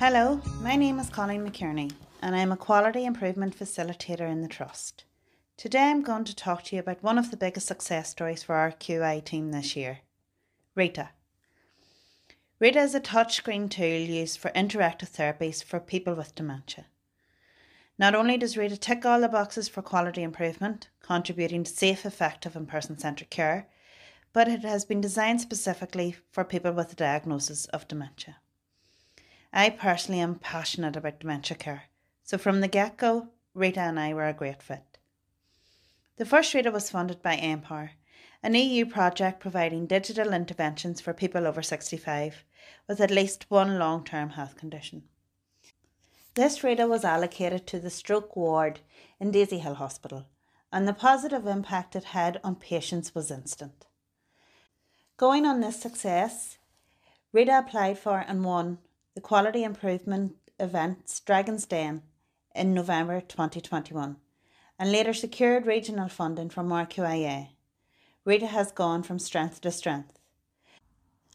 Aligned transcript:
Hello, 0.00 0.40
my 0.62 0.76
name 0.76 0.98
is 0.98 1.10
Colleen 1.10 1.46
McKierney 1.46 1.92
and 2.22 2.34
I'm 2.34 2.52
a 2.52 2.56
quality 2.56 3.04
improvement 3.04 3.54
facilitator 3.54 4.26
in 4.26 4.40
the 4.40 4.48
Trust. 4.48 5.04
Today 5.58 5.90
I'm 5.90 6.00
going 6.00 6.24
to 6.24 6.34
talk 6.34 6.64
to 6.64 6.76
you 6.76 6.80
about 6.80 7.02
one 7.02 7.18
of 7.18 7.30
the 7.30 7.36
biggest 7.36 7.66
success 7.66 8.08
stories 8.08 8.42
for 8.42 8.54
our 8.54 8.72
QI 8.72 9.22
team 9.22 9.50
this 9.50 9.76
year 9.76 9.98
Rita. 10.74 11.10
Rita 12.58 12.80
is 12.80 12.94
a 12.94 13.00
touchscreen 13.00 13.68
tool 13.68 13.84
used 13.84 14.38
for 14.38 14.50
interactive 14.52 15.10
therapies 15.10 15.62
for 15.62 15.78
people 15.78 16.14
with 16.14 16.34
dementia. 16.34 16.86
Not 17.98 18.14
only 18.14 18.38
does 18.38 18.56
Rita 18.56 18.78
tick 18.78 19.04
all 19.04 19.20
the 19.20 19.28
boxes 19.28 19.68
for 19.68 19.82
quality 19.82 20.22
improvement, 20.22 20.88
contributing 21.02 21.62
to 21.64 21.70
safe, 21.70 22.06
effective, 22.06 22.56
and 22.56 22.66
person 22.66 22.98
centred 22.98 23.28
care, 23.28 23.68
but 24.32 24.48
it 24.48 24.62
has 24.62 24.86
been 24.86 25.02
designed 25.02 25.42
specifically 25.42 26.16
for 26.30 26.42
people 26.42 26.72
with 26.72 26.90
a 26.90 26.96
diagnosis 26.96 27.66
of 27.66 27.86
dementia. 27.86 28.38
I 29.52 29.70
personally 29.70 30.20
am 30.20 30.36
passionate 30.36 30.96
about 30.96 31.18
dementia 31.18 31.56
care, 31.56 31.84
so 32.22 32.38
from 32.38 32.60
the 32.60 32.68
get 32.68 32.96
go, 32.96 33.28
Rita 33.52 33.80
and 33.80 33.98
I 33.98 34.14
were 34.14 34.28
a 34.28 34.32
great 34.32 34.62
fit. 34.62 34.98
The 36.16 36.24
first 36.24 36.54
Rita 36.54 36.70
was 36.70 36.90
funded 36.90 37.20
by 37.20 37.34
Empower, 37.34 37.92
an 38.42 38.54
EU 38.54 38.86
project 38.86 39.40
providing 39.40 39.86
digital 39.86 40.32
interventions 40.32 41.00
for 41.00 41.12
people 41.12 41.46
over 41.46 41.62
65 41.62 42.44
with 42.86 43.00
at 43.00 43.10
least 43.10 43.50
one 43.50 43.78
long 43.78 44.04
term 44.04 44.30
health 44.30 44.56
condition. 44.56 45.02
This 46.34 46.62
Rita 46.62 46.86
was 46.86 47.04
allocated 47.04 47.66
to 47.66 47.80
the 47.80 47.90
stroke 47.90 48.36
ward 48.36 48.80
in 49.18 49.32
Daisy 49.32 49.58
Hill 49.58 49.74
Hospital, 49.74 50.28
and 50.72 50.86
the 50.86 50.92
positive 50.92 51.46
impact 51.46 51.96
it 51.96 52.04
had 52.04 52.40
on 52.44 52.54
patients 52.54 53.16
was 53.16 53.32
instant. 53.32 53.86
Going 55.16 55.44
on 55.44 55.60
this 55.60 55.82
success, 55.82 56.58
Rita 57.32 57.58
applied 57.58 57.98
for 57.98 58.24
and 58.26 58.44
won 58.44 58.78
the 59.20 59.26
Quality 59.26 59.64
Improvement 59.64 60.32
event 60.58 61.20
Dragon's 61.26 61.66
Den 61.66 62.00
in 62.54 62.72
November 62.72 63.20
2021 63.20 64.16
and 64.78 64.90
later 64.90 65.12
secured 65.12 65.66
regional 65.66 66.08
funding 66.08 66.48
from 66.48 66.70
RQIA. 66.70 67.48
Rita 68.24 68.46
has 68.46 68.72
gone 68.72 69.02
from 69.02 69.18
strength 69.18 69.60
to 69.60 69.70
strength. 69.70 70.18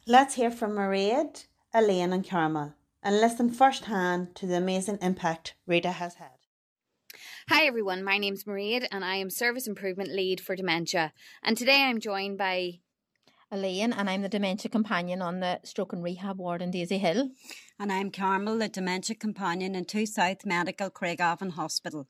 Let's 0.08 0.34
hear 0.34 0.50
from 0.50 0.72
Mairead, 0.72 1.46
Elaine, 1.76 2.12
and 2.12 2.28
Carmel 2.28 2.74
and 3.04 3.22
listen 3.22 3.52
firsthand 3.52 4.34
to 4.34 4.48
the 4.48 4.58
amazing 4.58 4.98
impact 5.00 5.54
Rita 5.68 5.92
has 5.92 6.16
had. 6.16 6.40
Hi 7.50 7.66
everyone, 7.66 8.04
my 8.04 8.18
name's 8.18 8.46
Mairead 8.46 8.88
and 8.92 9.06
I 9.06 9.18
am 9.18 9.30
Service 9.30 9.68
Improvement 9.68 10.10
Lead 10.10 10.42
for 10.42 10.56
Dementia. 10.56 11.14
And 11.44 11.56
today 11.56 11.84
I'm 11.84 12.00
joined 12.00 12.40
by 12.40 12.80
Elaine, 13.52 13.94
and 13.94 14.10
I'm 14.10 14.22
the 14.22 14.30
dementia 14.30 14.72
companion 14.72 15.22
on 15.22 15.40
the 15.40 15.60
stroke 15.64 15.94
and 15.94 16.04
rehab 16.04 16.40
ward 16.40 16.62
in 16.62 16.72
Daisy 16.72 16.98
Hill. 16.98 17.30
And 17.78 17.92
I'm 17.92 18.10
Carmel, 18.10 18.60
the 18.60 18.70
dementia 18.70 19.18
companion 19.18 19.76
in 19.76 19.84
Two 19.84 20.06
South 20.06 20.46
Medical 20.46 20.90
Craigavon 20.90 21.52
Hospital. 21.52 22.08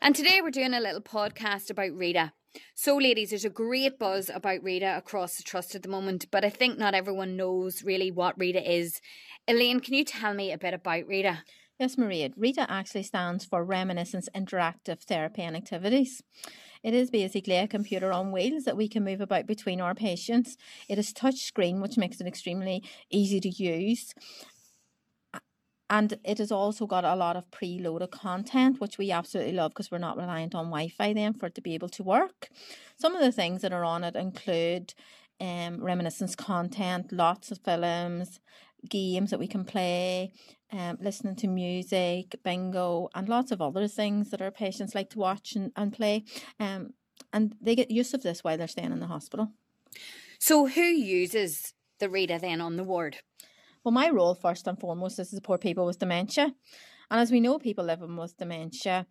And 0.00 0.14
today 0.14 0.38
we're 0.40 0.52
doing 0.52 0.74
a 0.74 0.80
little 0.80 1.00
podcast 1.00 1.70
about 1.70 1.90
Rita. 1.90 2.32
So, 2.76 2.96
ladies, 2.96 3.30
there's 3.30 3.44
a 3.44 3.50
great 3.50 3.98
buzz 3.98 4.30
about 4.32 4.62
Rita 4.62 4.96
across 4.96 5.36
the 5.36 5.42
trust 5.42 5.74
at 5.74 5.82
the 5.82 5.88
moment, 5.88 6.26
but 6.30 6.44
I 6.44 6.50
think 6.50 6.78
not 6.78 6.94
everyone 6.94 7.36
knows 7.36 7.82
really 7.82 8.12
what 8.12 8.38
Rita 8.38 8.72
is. 8.72 9.00
Elaine, 9.48 9.80
can 9.80 9.94
you 9.94 10.04
tell 10.04 10.34
me 10.34 10.52
a 10.52 10.58
bit 10.58 10.72
about 10.72 11.08
Rita? 11.08 11.42
Yes, 11.80 11.98
Maria. 11.98 12.30
Rita 12.36 12.70
actually 12.70 13.02
stands 13.02 13.44
for 13.44 13.64
Reminiscence 13.64 14.28
Interactive 14.36 15.02
Therapy 15.02 15.42
and 15.42 15.56
Activities. 15.56 16.22
It 16.84 16.94
is 16.94 17.10
basically 17.10 17.56
a 17.56 17.66
computer 17.66 18.12
on 18.12 18.30
wheels 18.30 18.62
that 18.64 18.76
we 18.76 18.88
can 18.88 19.04
move 19.04 19.20
about 19.20 19.48
between 19.48 19.80
our 19.80 19.96
patients. 19.96 20.56
It 20.88 20.96
is 20.96 21.12
touch 21.12 21.40
screen, 21.40 21.80
which 21.80 21.98
makes 21.98 22.20
it 22.20 22.28
extremely 22.28 22.84
easy 23.10 23.40
to 23.40 23.48
use. 23.48 24.14
And 25.90 26.18
it 26.24 26.38
has 26.38 26.52
also 26.52 26.86
got 26.86 27.04
a 27.04 27.16
lot 27.16 27.36
of 27.36 27.50
preloaded 27.50 28.10
content, 28.10 28.80
which 28.80 28.98
we 28.98 29.10
absolutely 29.10 29.54
love 29.54 29.72
because 29.72 29.90
we're 29.90 29.98
not 29.98 30.16
reliant 30.16 30.54
on 30.54 30.66
Wi 30.66 30.88
Fi 30.88 31.12
then 31.12 31.34
for 31.34 31.46
it 31.46 31.54
to 31.54 31.62
be 31.62 31.74
able 31.74 31.88
to 31.90 32.02
work. 32.02 32.50
Some 32.98 33.14
of 33.14 33.22
the 33.22 33.32
things 33.32 33.62
that 33.62 33.72
are 33.72 33.84
on 33.84 34.04
it 34.04 34.14
include 34.14 34.94
um, 35.40 35.82
reminiscence 35.82 36.34
content, 36.34 37.12
lots 37.12 37.50
of 37.50 37.58
films, 37.58 38.40
games 38.88 39.30
that 39.30 39.38
we 39.38 39.46
can 39.46 39.64
play, 39.64 40.32
um, 40.72 40.98
listening 41.00 41.36
to 41.36 41.46
music, 41.48 42.36
bingo, 42.42 43.08
and 43.14 43.28
lots 43.28 43.50
of 43.50 43.62
other 43.62 43.88
things 43.88 44.30
that 44.30 44.42
our 44.42 44.50
patients 44.50 44.94
like 44.94 45.10
to 45.10 45.18
watch 45.18 45.54
and, 45.54 45.72
and 45.76 45.92
play. 45.92 46.24
Um, 46.60 46.92
and 47.32 47.54
they 47.60 47.74
get 47.74 47.90
use 47.90 48.14
of 48.14 48.22
this 48.22 48.44
while 48.44 48.56
they're 48.58 48.68
staying 48.68 48.92
in 48.92 49.00
the 49.00 49.06
hospital. 49.06 49.52
So, 50.38 50.66
who 50.66 50.82
uses 50.82 51.74
the 51.98 52.08
Rita 52.08 52.38
then 52.40 52.60
on 52.60 52.76
the 52.76 52.84
ward? 52.84 53.18
Well, 53.88 53.94
my 53.94 54.10
role, 54.10 54.34
first 54.34 54.66
and 54.66 54.78
foremost, 54.78 55.18
is 55.18 55.30
to 55.30 55.36
support 55.36 55.62
people 55.62 55.86
with 55.86 55.98
dementia. 55.98 56.52
And 57.10 57.20
as 57.22 57.30
we 57.30 57.40
know, 57.40 57.58
people 57.58 57.86
living 57.86 58.18
with 58.18 58.36
dementia 58.36 59.06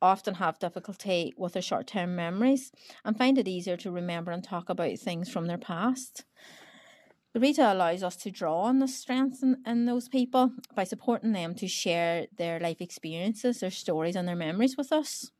often 0.00 0.34
have 0.34 0.60
difficulty 0.60 1.34
with 1.36 1.54
their 1.54 1.62
short 1.62 1.88
term 1.88 2.14
memories 2.14 2.70
and 3.04 3.18
find 3.18 3.38
it 3.38 3.48
easier 3.48 3.76
to 3.78 3.90
remember 3.90 4.30
and 4.30 4.44
talk 4.44 4.68
about 4.70 4.96
things 5.00 5.28
from 5.28 5.48
their 5.48 5.58
past. 5.58 6.24
The 7.32 7.40
Rita 7.40 7.72
allows 7.72 8.04
us 8.04 8.14
to 8.18 8.30
draw 8.30 8.60
on 8.60 8.78
the 8.78 8.86
strengths 8.86 9.42
in, 9.42 9.56
in 9.66 9.86
those 9.86 10.08
people 10.08 10.52
by 10.76 10.84
supporting 10.84 11.32
them 11.32 11.56
to 11.56 11.66
share 11.66 12.28
their 12.38 12.60
life 12.60 12.80
experiences, 12.80 13.58
their 13.58 13.72
stories, 13.72 14.14
and 14.14 14.28
their 14.28 14.36
memories 14.36 14.76
with 14.76 14.92
us. 14.92 15.32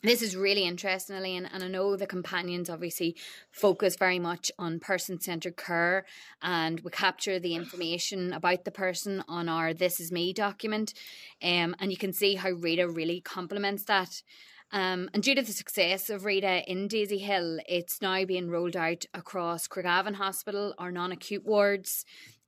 This 0.00 0.22
is 0.22 0.36
really 0.36 0.62
interesting, 0.62 1.16
Elaine, 1.16 1.48
and 1.52 1.64
I 1.64 1.66
know 1.66 1.96
the 1.96 2.06
companions 2.06 2.70
obviously 2.70 3.16
focus 3.50 3.96
very 3.96 4.20
much 4.20 4.52
on 4.56 4.78
person 4.78 5.20
centered 5.20 5.56
care 5.56 6.06
and 6.40 6.78
we 6.80 6.92
capture 6.92 7.40
the 7.40 7.56
information 7.56 8.32
about 8.32 8.64
the 8.64 8.70
person 8.70 9.24
on 9.26 9.48
our 9.48 9.74
This 9.74 9.98
Is 9.98 10.12
Me 10.12 10.32
document. 10.32 10.94
Um, 11.42 11.74
and 11.80 11.90
you 11.90 11.96
can 11.96 12.12
see 12.12 12.36
how 12.36 12.50
Rita 12.50 12.88
really 12.88 13.20
complements 13.20 13.82
that. 13.84 14.22
Um, 14.70 15.10
and 15.14 15.20
due 15.20 15.34
to 15.34 15.42
the 15.42 15.52
success 15.52 16.10
of 16.10 16.24
Rita 16.24 16.62
in 16.70 16.86
Daisy 16.86 17.18
Hill, 17.18 17.58
it's 17.68 18.00
now 18.00 18.24
being 18.24 18.50
rolled 18.50 18.76
out 18.76 19.04
across 19.14 19.66
Craigavon 19.66 20.14
Hospital, 20.14 20.74
our 20.78 20.92
non 20.92 21.10
acute 21.10 21.44
wards, 21.44 22.04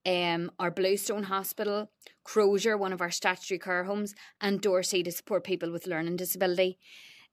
um, 0.07 0.53
our 0.61 0.71
Bluestone 0.71 1.25
Hospital, 1.25 1.91
Crozier, 2.23 2.77
one 2.77 2.93
of 2.93 3.01
our 3.01 3.11
statutory 3.11 3.59
care 3.59 3.83
homes, 3.83 4.15
and 4.41 4.63
Dorsy 4.63 5.03
to 5.03 5.11
support 5.11 5.43
people 5.43 5.73
with 5.73 5.89
learning 5.89 6.15
disability. 6.15 6.79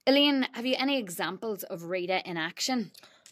Elaine, 0.07 0.47
have 0.53 0.65
you 0.65 0.75
any 0.79 0.97
examples 0.97 1.63
of 1.63 1.83
Rita 1.83 2.25
in 2.27 2.37
action? 2.37 2.91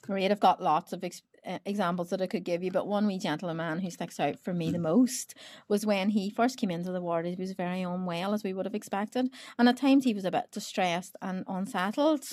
Maria, 0.09 0.29
I've 0.29 0.41
got 0.41 0.61
lots 0.61 0.91
of 0.91 1.05
ex- 1.05 1.21
examples 1.65 2.09
that 2.09 2.21
I 2.21 2.27
could 2.27 2.43
give 2.43 2.63
you, 2.63 2.69
but 2.69 2.85
one 2.85 3.07
wee 3.07 3.17
gentleman 3.17 3.79
who 3.79 3.89
sticks 3.89 4.19
out 4.19 4.41
for 4.41 4.53
me 4.53 4.71
the 4.71 4.77
most 4.77 5.35
was 5.69 5.85
when 5.85 6.09
he 6.09 6.29
first 6.29 6.57
came 6.57 6.69
into 6.69 6.91
the 6.91 7.01
ward. 7.01 7.25
He 7.25 7.35
was 7.35 7.53
very 7.53 7.81
unwell, 7.81 8.33
as 8.33 8.43
we 8.43 8.51
would 8.51 8.65
have 8.65 8.75
expected, 8.75 9.29
and 9.57 9.69
at 9.69 9.77
times 9.77 10.03
he 10.03 10.13
was 10.13 10.25
a 10.25 10.31
bit 10.31 10.51
distressed 10.51 11.15
and 11.21 11.45
unsettled. 11.47 12.25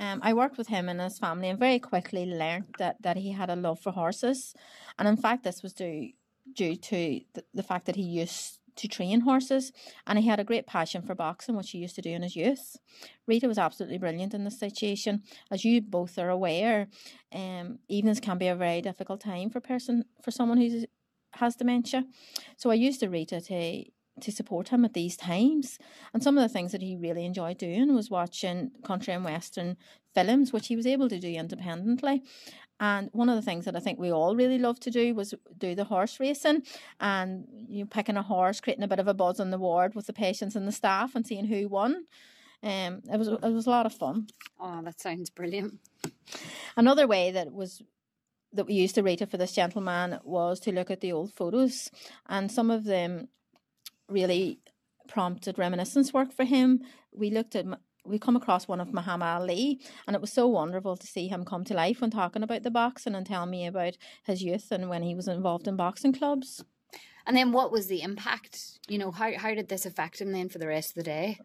Um, 0.00 0.20
I 0.22 0.32
worked 0.32 0.56
with 0.56 0.68
him 0.68 0.88
and 0.88 0.98
his 0.98 1.18
family 1.18 1.50
and 1.50 1.58
very 1.58 1.78
quickly 1.78 2.24
learned 2.24 2.76
that, 2.78 3.02
that 3.02 3.18
he 3.18 3.32
had 3.32 3.50
a 3.50 3.56
love 3.56 3.80
for 3.80 3.92
horses. 3.92 4.54
And 4.98 5.06
in 5.06 5.18
fact, 5.18 5.44
this 5.44 5.62
was 5.62 5.74
due, 5.74 6.12
due 6.54 6.76
to 6.76 7.20
the, 7.34 7.44
the 7.52 7.62
fact 7.62 7.84
that 7.84 7.96
he 7.96 8.04
used 8.04 8.59
to 8.76 8.88
train 8.88 9.20
horses, 9.22 9.72
and 10.06 10.18
he 10.18 10.28
had 10.28 10.40
a 10.40 10.44
great 10.44 10.66
passion 10.66 11.02
for 11.02 11.14
boxing, 11.14 11.56
which 11.56 11.70
he 11.70 11.78
used 11.78 11.96
to 11.96 12.02
do 12.02 12.10
in 12.10 12.22
his 12.22 12.36
youth. 12.36 12.76
Rita 13.26 13.48
was 13.48 13.58
absolutely 13.58 13.98
brilliant 13.98 14.34
in 14.34 14.44
this 14.44 14.58
situation. 14.58 15.22
As 15.50 15.64
you 15.64 15.80
both 15.80 16.18
are 16.18 16.30
aware, 16.30 16.88
um, 17.32 17.78
evenings 17.88 18.20
can 18.20 18.38
be 18.38 18.48
a 18.48 18.56
very 18.56 18.82
difficult 18.82 19.20
time 19.20 19.50
for 19.50 19.60
person 19.60 20.04
for 20.22 20.30
someone 20.30 20.58
who 20.58 20.84
has 21.34 21.56
dementia. 21.56 22.04
So 22.56 22.70
I 22.70 22.74
used 22.74 23.00
to 23.00 23.08
Rita 23.08 23.40
to 23.40 23.84
to 24.20 24.32
support 24.32 24.68
him 24.68 24.84
at 24.84 24.92
these 24.92 25.16
times. 25.16 25.78
And 26.12 26.22
some 26.22 26.36
of 26.36 26.42
the 26.42 26.52
things 26.52 26.72
that 26.72 26.82
he 26.82 26.96
really 26.96 27.24
enjoyed 27.24 27.58
doing 27.58 27.94
was 27.94 28.10
watching 28.10 28.72
country 28.84 29.14
and 29.14 29.24
western 29.24 29.76
films, 30.14 30.52
which 30.52 30.66
he 30.66 30.76
was 30.76 30.86
able 30.86 31.08
to 31.08 31.18
do 31.18 31.28
independently. 31.28 32.22
And 32.80 33.10
one 33.12 33.28
of 33.28 33.36
the 33.36 33.42
things 33.42 33.66
that 33.66 33.76
I 33.76 33.80
think 33.80 33.98
we 33.98 34.10
all 34.10 34.34
really 34.34 34.58
loved 34.58 34.82
to 34.82 34.90
do 34.90 35.14
was 35.14 35.34
do 35.58 35.74
the 35.74 35.84
horse 35.84 36.18
racing 36.18 36.62
and 36.98 37.44
you 37.68 37.84
know, 37.84 37.88
picking 37.88 38.16
a 38.16 38.22
horse, 38.22 38.60
creating 38.60 38.82
a 38.82 38.88
bit 38.88 38.98
of 38.98 39.06
a 39.06 39.14
buzz 39.14 39.38
on 39.38 39.50
the 39.50 39.58
ward 39.58 39.94
with 39.94 40.06
the 40.06 40.14
patients 40.14 40.56
and 40.56 40.66
the 40.66 40.72
staff 40.72 41.14
and 41.14 41.26
seeing 41.26 41.44
who 41.44 41.68
won. 41.68 42.06
Um, 42.62 43.02
it 43.10 43.18
was 43.18 43.28
it 43.28 43.42
was 43.42 43.66
a 43.66 43.70
lot 43.70 43.86
of 43.86 43.94
fun. 43.94 44.28
Oh, 44.58 44.82
that 44.82 45.00
sounds 45.00 45.30
brilliant. 45.30 45.78
Another 46.76 47.06
way 47.06 47.30
that 47.30 47.52
was 47.52 47.82
that 48.52 48.66
we 48.66 48.74
used 48.74 48.96
to 48.96 49.02
Rita 49.02 49.26
for 49.26 49.36
this 49.36 49.52
gentleman 49.52 50.18
was 50.24 50.58
to 50.60 50.72
look 50.72 50.90
at 50.90 51.00
the 51.00 51.12
old 51.12 51.32
photos, 51.32 51.90
and 52.26 52.50
some 52.50 52.70
of 52.70 52.84
them 52.84 53.28
really 54.08 54.58
prompted 55.06 55.58
reminiscence 55.58 56.12
work 56.12 56.32
for 56.32 56.44
him. 56.44 56.80
We 57.12 57.30
looked 57.30 57.56
at 57.56 57.66
we 58.04 58.18
come 58.18 58.36
across 58.36 58.68
one 58.68 58.80
of 58.80 58.92
Muhammad 58.92 59.42
Ali, 59.42 59.80
and 60.06 60.14
it 60.14 60.20
was 60.20 60.32
so 60.32 60.46
wonderful 60.46 60.96
to 60.96 61.06
see 61.06 61.28
him 61.28 61.44
come 61.44 61.64
to 61.64 61.74
life 61.74 62.00
when 62.00 62.10
talking 62.10 62.42
about 62.42 62.62
the 62.62 62.70
boxing 62.70 63.14
and 63.14 63.26
telling 63.26 63.50
me 63.50 63.66
about 63.66 63.96
his 64.24 64.42
youth 64.42 64.70
and 64.70 64.88
when 64.88 65.02
he 65.02 65.14
was 65.14 65.28
involved 65.28 65.68
in 65.68 65.76
boxing 65.76 66.12
clubs. 66.12 66.64
And 67.26 67.36
then, 67.36 67.52
what 67.52 67.70
was 67.70 67.86
the 67.86 68.02
impact? 68.02 68.78
You 68.88 68.98
know, 68.98 69.10
how 69.10 69.36
how 69.36 69.54
did 69.54 69.68
this 69.68 69.86
affect 69.86 70.20
him 70.20 70.32
then 70.32 70.48
for 70.48 70.58
the 70.58 70.66
rest 70.66 70.90
of 70.90 70.94
the 70.96 71.02
day? 71.02 71.38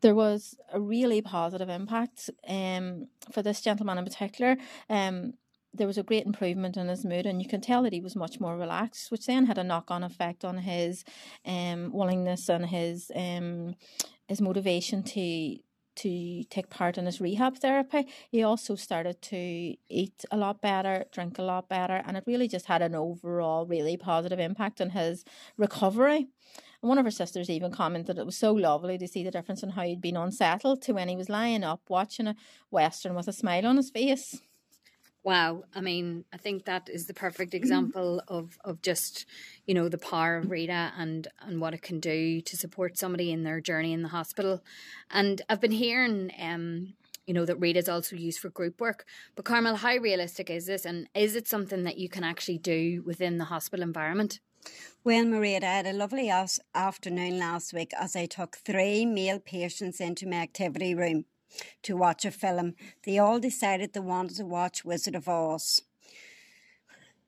There 0.00 0.14
was 0.14 0.56
a 0.72 0.80
really 0.80 1.22
positive 1.22 1.68
impact 1.68 2.30
um, 2.46 3.08
for 3.32 3.42
this 3.42 3.60
gentleman 3.60 3.98
in 3.98 4.04
particular. 4.04 4.56
Um, 4.88 5.34
there 5.74 5.86
was 5.86 5.98
a 5.98 6.02
great 6.02 6.26
improvement 6.26 6.76
in 6.76 6.88
his 6.88 7.04
mood, 7.04 7.24
and 7.24 7.40
you 7.40 7.48
can 7.48 7.60
tell 7.60 7.82
that 7.82 7.94
he 7.94 8.00
was 8.00 8.14
much 8.14 8.38
more 8.38 8.56
relaxed, 8.56 9.10
which 9.10 9.26
then 9.26 9.46
had 9.46 9.58
a 9.58 9.64
knock 9.64 9.90
on 9.90 10.04
effect 10.04 10.44
on 10.44 10.58
his 10.58 11.02
um, 11.46 11.90
willingness 11.92 12.48
and 12.48 12.66
his 12.66 13.10
um, 13.14 13.74
his 14.28 14.40
motivation 14.40 15.02
to 15.02 15.56
to 15.96 16.44
take 16.44 16.70
part 16.70 16.98
in 16.98 17.06
his 17.06 17.20
rehab 17.20 17.58
therapy. 17.58 18.06
He 18.30 18.42
also 18.42 18.74
started 18.74 19.20
to 19.22 19.36
eat 19.88 20.24
a 20.30 20.36
lot 20.36 20.60
better, 20.60 21.04
drink 21.12 21.38
a 21.38 21.42
lot 21.42 21.68
better, 21.68 22.02
and 22.06 22.16
it 22.16 22.24
really 22.26 22.48
just 22.48 22.66
had 22.66 22.82
an 22.82 22.94
overall 22.94 23.66
really 23.66 23.96
positive 23.96 24.38
impact 24.38 24.80
on 24.80 24.90
his 24.90 25.24
recovery. 25.56 26.28
And 26.82 26.88
one 26.88 26.98
of 26.98 27.04
her 27.04 27.10
sisters 27.10 27.48
even 27.48 27.70
commented 27.70 28.18
it 28.18 28.26
was 28.26 28.36
so 28.36 28.52
lovely 28.52 28.98
to 28.98 29.08
see 29.08 29.22
the 29.22 29.30
difference 29.30 29.62
in 29.62 29.70
how 29.70 29.82
he'd 29.82 30.00
been 30.00 30.16
unsettled 30.16 30.82
to 30.82 30.92
when 30.92 31.08
he 31.08 31.16
was 31.16 31.28
lying 31.28 31.64
up 31.64 31.82
watching 31.88 32.26
a 32.26 32.36
western 32.70 33.14
with 33.14 33.28
a 33.28 33.32
smile 33.32 33.66
on 33.66 33.76
his 33.76 33.90
face. 33.90 34.40
Wow. 35.24 35.62
I 35.72 35.80
mean, 35.80 36.24
I 36.32 36.36
think 36.36 36.64
that 36.64 36.88
is 36.88 37.06
the 37.06 37.14
perfect 37.14 37.54
example 37.54 38.20
of, 38.26 38.58
of 38.64 38.82
just, 38.82 39.24
you 39.66 39.74
know, 39.74 39.88
the 39.88 39.98
power 39.98 40.36
of 40.36 40.50
Rita 40.50 40.92
and, 40.96 41.28
and 41.40 41.60
what 41.60 41.74
it 41.74 41.82
can 41.82 42.00
do 42.00 42.40
to 42.40 42.56
support 42.56 42.98
somebody 42.98 43.30
in 43.30 43.44
their 43.44 43.60
journey 43.60 43.92
in 43.92 44.02
the 44.02 44.08
hospital. 44.08 44.64
And 45.10 45.40
I've 45.48 45.60
been 45.60 45.70
hearing, 45.70 46.32
um, 46.40 46.94
you 47.24 47.34
know, 47.34 47.44
that 47.44 47.60
Rita 47.60 47.78
is 47.78 47.88
also 47.88 48.16
used 48.16 48.40
for 48.40 48.50
group 48.50 48.80
work. 48.80 49.06
But 49.36 49.44
Carmel, 49.44 49.76
how 49.76 49.96
realistic 49.96 50.50
is 50.50 50.66
this? 50.66 50.84
And 50.84 51.08
is 51.14 51.36
it 51.36 51.46
something 51.46 51.84
that 51.84 51.98
you 51.98 52.08
can 52.08 52.24
actually 52.24 52.58
do 52.58 53.04
within 53.06 53.38
the 53.38 53.44
hospital 53.44 53.84
environment? 53.84 54.40
Well, 55.04 55.24
Maria, 55.24 55.58
I 55.62 55.66
had 55.66 55.86
a 55.86 55.92
lovely 55.92 56.30
afternoon 56.74 57.38
last 57.38 57.72
week 57.72 57.92
as 57.98 58.16
I 58.16 58.26
took 58.26 58.56
three 58.56 59.06
male 59.06 59.38
patients 59.38 60.00
into 60.00 60.28
my 60.28 60.36
activity 60.36 60.94
room 60.94 61.26
to 61.82 61.96
watch 61.96 62.24
a 62.24 62.30
film. 62.30 62.74
They 63.04 63.18
all 63.18 63.38
decided 63.38 63.92
they 63.92 64.00
wanted 64.00 64.36
to 64.36 64.44
watch 64.44 64.84
Wizard 64.84 65.14
of 65.14 65.28
Oz. 65.28 65.82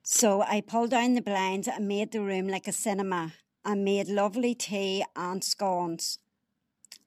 So 0.03 0.41
I 0.41 0.61
pulled 0.61 0.91
down 0.91 1.15
the 1.15 1.21
blinds 1.21 1.67
and 1.67 1.87
made 1.87 2.11
the 2.11 2.21
room 2.21 2.47
like 2.47 2.67
a 2.67 2.71
cinema 2.71 3.33
I 3.67 3.73
made 3.73 4.07
lovely 4.07 4.53
tea 4.53 5.03
and 5.15 5.43
scones 5.43 6.19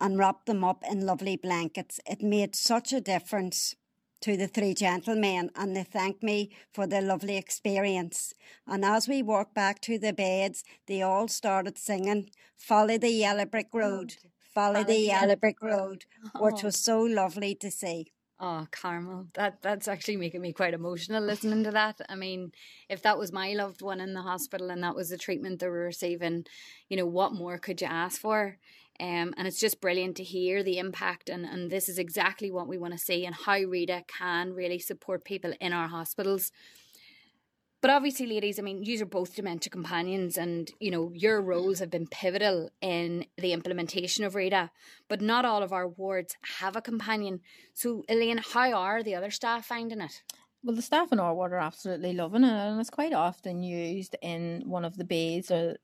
and 0.00 0.18
wrapped 0.18 0.46
them 0.46 0.64
up 0.64 0.82
in 0.90 1.06
lovely 1.06 1.36
blankets. 1.36 2.00
It 2.04 2.20
made 2.20 2.56
such 2.56 2.92
a 2.92 3.00
difference 3.00 3.76
to 4.22 4.36
the 4.36 4.48
three 4.48 4.74
gentlemen 4.74 5.50
and 5.54 5.76
they 5.76 5.84
thanked 5.84 6.24
me 6.24 6.50
for 6.72 6.88
their 6.88 7.00
lovely 7.00 7.36
experience. 7.36 8.34
And 8.66 8.84
as 8.84 9.06
we 9.06 9.22
walked 9.22 9.54
back 9.54 9.80
to 9.82 10.00
the 10.00 10.12
beds, 10.12 10.64
they 10.88 11.00
all 11.00 11.28
started 11.28 11.78
singing, 11.78 12.30
Follow 12.56 12.98
the 12.98 13.10
Yellow 13.10 13.44
Brick 13.44 13.68
Road 13.72 14.16
yellow 15.06 15.36
brick 15.36 15.62
road, 15.62 16.04
which 16.38 16.62
was 16.62 16.76
so 16.76 17.00
lovely 17.00 17.54
to 17.56 17.70
see. 17.70 18.12
Oh, 18.40 18.68
Carmel, 18.70 19.26
that 19.34 19.62
that's 19.62 19.88
actually 19.88 20.16
making 20.16 20.40
me 20.42 20.52
quite 20.52 20.72
emotional 20.72 21.22
listening 21.22 21.64
to 21.64 21.72
that. 21.72 22.00
I 22.08 22.14
mean, 22.14 22.52
if 22.88 23.02
that 23.02 23.18
was 23.18 23.32
my 23.32 23.52
loved 23.54 23.82
one 23.82 24.00
in 24.00 24.14
the 24.14 24.22
hospital 24.22 24.70
and 24.70 24.82
that 24.84 24.94
was 24.94 25.08
the 25.08 25.18
treatment 25.18 25.58
they 25.58 25.68
were 25.68 25.84
receiving, 25.84 26.46
you 26.88 26.96
know, 26.96 27.06
what 27.06 27.32
more 27.32 27.58
could 27.58 27.80
you 27.80 27.88
ask 27.88 28.20
for? 28.20 28.58
Um, 29.00 29.34
and 29.36 29.46
it's 29.46 29.60
just 29.60 29.80
brilliant 29.80 30.16
to 30.16 30.24
hear 30.24 30.62
the 30.62 30.78
impact, 30.78 31.28
and, 31.28 31.44
and 31.44 31.70
this 31.70 31.88
is 31.88 31.98
exactly 31.98 32.50
what 32.50 32.66
we 32.66 32.78
want 32.78 32.94
to 32.94 32.98
see, 32.98 33.24
and 33.24 33.34
how 33.34 33.58
Rita 33.58 34.04
can 34.08 34.52
really 34.54 34.80
support 34.80 35.24
people 35.24 35.52
in 35.60 35.72
our 35.72 35.86
hospitals. 35.86 36.50
But 37.80 37.90
obviously, 37.90 38.26
ladies, 38.26 38.58
I 38.58 38.62
mean, 38.62 38.82
you 38.82 39.00
are 39.02 39.06
both 39.06 39.36
dementia 39.36 39.70
companions, 39.70 40.36
and 40.36 40.70
you 40.80 40.90
know 40.90 41.12
your 41.14 41.40
roles 41.40 41.78
have 41.78 41.90
been 41.90 42.08
pivotal 42.08 42.70
in 42.80 43.26
the 43.36 43.52
implementation 43.52 44.24
of 44.24 44.34
Rita. 44.34 44.70
But 45.08 45.20
not 45.20 45.44
all 45.44 45.62
of 45.62 45.72
our 45.72 45.86
wards 45.86 46.36
have 46.58 46.74
a 46.74 46.82
companion. 46.82 47.40
So, 47.74 48.02
Elaine, 48.08 48.38
how 48.38 48.72
are 48.72 49.02
the 49.02 49.14
other 49.14 49.30
staff 49.30 49.66
finding 49.66 50.00
it? 50.00 50.22
Well, 50.64 50.74
the 50.74 50.82
staff 50.82 51.12
in 51.12 51.20
our 51.20 51.32
ward 51.36 51.52
are 51.52 51.58
absolutely 51.58 52.14
loving 52.14 52.42
it, 52.42 52.50
and 52.50 52.80
it's 52.80 52.90
quite 52.90 53.12
often 53.12 53.62
used 53.62 54.16
in 54.20 54.64
one 54.66 54.84
of 54.84 54.96
the 54.96 55.04
bays 55.04 55.52
or 55.52 55.76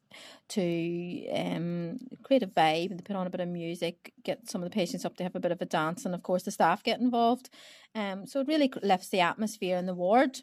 to 0.49 1.29
um, 1.33 1.99
create 2.25 2.43
a 2.43 2.49
vibe. 2.49 2.89
They 2.89 3.03
put 3.05 3.15
on 3.15 3.29
a 3.29 3.31
bit 3.31 3.41
of 3.41 3.49
music, 3.49 4.13
get 4.25 4.51
some 4.51 4.65
of 4.65 4.69
the 4.69 4.75
patients 4.75 5.05
up 5.05 5.17
to 5.19 5.23
have 5.23 5.37
a 5.37 5.41
bit 5.41 5.53
of 5.53 5.63
a 5.63 5.65
dance, 5.65 6.05
and 6.05 6.13
of 6.13 6.25
course, 6.25 6.43
the 6.43 6.51
staff 6.51 6.83
get 6.83 6.99
involved. 6.99 7.51
Um, 7.95 8.27
so 8.27 8.41
it 8.41 8.49
really 8.49 8.73
lifts 8.83 9.11
the 9.11 9.21
atmosphere 9.21 9.77
in 9.77 9.87
the 9.87 9.95
ward. 9.95 10.41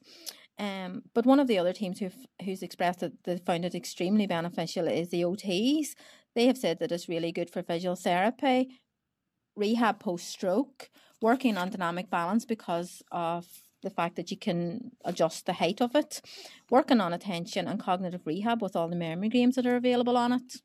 Um, 0.61 1.01
but 1.15 1.25
one 1.25 1.39
of 1.39 1.47
the 1.47 1.57
other 1.57 1.73
teams 1.73 1.99
who've 1.99 2.27
who's 2.45 2.61
expressed 2.61 2.99
that 2.99 3.23
they 3.23 3.37
found 3.37 3.65
it 3.65 3.73
extremely 3.73 4.27
beneficial 4.27 4.87
is 4.87 5.09
the 5.09 5.23
OTs. 5.23 5.95
They 6.35 6.45
have 6.45 6.57
said 6.57 6.77
that 6.79 6.91
it's 6.91 7.09
really 7.09 7.31
good 7.31 7.49
for 7.49 7.63
visual 7.63 7.95
therapy, 7.95 8.79
rehab 9.55 9.99
post 9.99 10.29
stroke, 10.29 10.91
working 11.19 11.57
on 11.57 11.71
dynamic 11.71 12.11
balance 12.11 12.45
because 12.45 13.01
of 13.11 13.47
the 13.81 13.89
fact 13.89 14.15
that 14.17 14.29
you 14.29 14.37
can 14.37 14.91
adjust 15.03 15.47
the 15.47 15.53
height 15.53 15.81
of 15.81 15.95
it, 15.95 16.21
working 16.69 17.01
on 17.01 17.11
attention 17.11 17.67
and 17.67 17.79
cognitive 17.79 18.27
rehab 18.27 18.61
with 18.61 18.75
all 18.75 18.87
the 18.87 18.95
memory 18.95 19.29
games 19.29 19.55
that 19.55 19.65
are 19.65 19.77
available 19.77 20.15
on 20.15 20.31
it. 20.31 20.61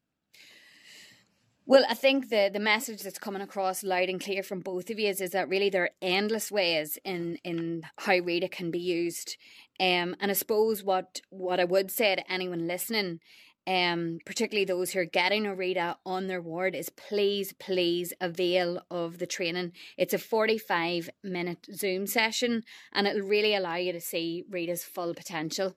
Well, 1.69 1.85
I 1.89 1.95
think 1.95 2.29
the 2.29 2.49
the 2.53 2.61
message 2.61 3.03
that's 3.03 3.19
coming 3.19 3.43
across 3.43 3.83
loud 3.83 4.09
and 4.09 4.21
clear 4.21 4.45
from 4.45 4.61
both 4.61 4.89
of 4.89 5.01
you 5.01 5.09
is, 5.09 5.21
is 5.21 5.31
that 5.31 5.49
really 5.49 5.69
there 5.69 5.83
are 5.83 5.91
endless 6.01 6.53
ways 6.53 6.97
in 7.05 7.39
in 7.43 7.83
how 7.99 8.19
Rita 8.19 8.49
can 8.49 8.71
be 8.71 8.79
used. 8.79 9.37
Um, 9.79 10.17
and 10.21 10.31
I 10.31 10.35
suppose 10.35 10.83
what 10.83 11.21
what 11.31 11.61
I 11.61 11.65
would 11.65 11.91
say 11.91 12.17
to 12.17 12.33
anyone 12.33 12.67
listening, 12.67 13.21
um, 13.67 14.19
particularly 14.25 14.65
those 14.65 14.93
who 14.93 15.01
are 15.01 15.05
getting 15.05 15.45
a 15.47 15.55
Rita 15.55 15.97
on 16.07 16.27
their 16.27 16.41
ward, 16.41 16.75
is 16.75 16.89
please, 16.89 17.53
please 17.55 18.13
avail 18.21 18.81
of 18.91 19.19
the 19.19 19.27
training. 19.27 19.73
It's 19.99 20.15
a 20.15 20.19
forty 20.19 20.59
five 20.59 21.11
minute 21.23 21.67
Zoom 21.73 22.07
session, 22.07 22.63
and 22.93 23.07
it'll 23.07 23.29
really 23.29 23.55
allow 23.55 23.77
you 23.77 23.93
to 23.93 24.01
see 24.01 24.45
Rita's 24.49 24.85
full 24.85 25.15
potential. 25.15 25.77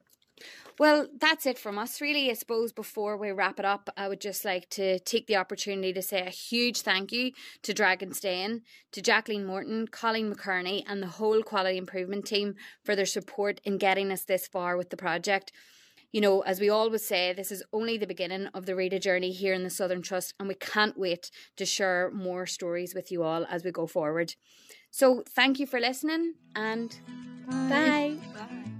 Well, 0.80 1.07
that's 1.19 1.45
it 1.45 1.59
from 1.59 1.77
us, 1.77 2.00
really. 2.00 2.31
I 2.31 2.33
suppose 2.33 2.71
before 2.71 3.18
we 3.18 3.31
wrap 3.31 3.59
it 3.59 3.65
up, 3.65 3.89
I 3.97 4.07
would 4.07 4.21
just 4.21 4.45
like 4.45 4.69
to 4.71 4.97
take 5.00 5.27
the 5.27 5.36
opportunity 5.36 5.91
to 5.91 6.01
say 6.01 6.21
a 6.25 6.30
huge 6.30 6.81
thank 6.81 7.12
you 7.12 7.33
to 7.63 7.74
Dragon's 7.74 8.21
Den, 8.21 8.62
to 8.94 9.01
Jacqueline 9.01 9.45
Morton, 9.45 9.88
Colleen 9.88 10.33
McKerney, 10.33 10.83
and 10.88 11.03
the 11.03 11.07
whole 11.07 11.44
quality 11.44 11.77
improvement 11.77 12.25
team 12.25 12.56
for 12.83 12.95
their 12.95 13.06
support 13.06 13.59
in 13.65 13.77
getting 13.77 14.09
us 14.09 14.24
this 14.24 14.47
far 14.47 14.77
with 14.77 14.89
the 14.89 14.97
project. 14.97 15.51
You 16.12 16.21
know, 16.21 16.41
as 16.41 16.59
we 16.59 16.69
always 16.69 17.06
say, 17.06 17.33
this 17.33 17.51
is 17.51 17.62
only 17.71 17.97
the 17.97 18.07
beginning 18.07 18.47
of 18.47 18.65
the 18.65 18.75
Rita 18.75 19.00
journey 19.00 19.31
here 19.31 19.53
in 19.53 19.63
the 19.63 19.69
Southern 19.69 20.01
Trust, 20.01 20.33
and 20.39 20.47
we 20.47 20.56
can't 20.56 20.97
wait 20.97 21.30
to 21.57 21.65
share 21.65 22.09
more 22.12 22.47
stories 22.47 22.95
with 22.95 23.12
you 23.12 23.24
all 23.24 23.45
as 23.50 23.63
we 23.63 23.71
go 23.71 23.86
forward. 23.86 24.36
So, 24.89 25.24
thank 25.27 25.59
you 25.59 25.68
for 25.68 25.80
listening, 25.80 26.33
and 26.56 26.97
bye. 27.47 28.18
bye. 28.33 28.39
bye. 28.39 28.79